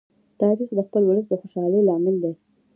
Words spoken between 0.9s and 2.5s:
ولس د خوشالۍ لامل دی.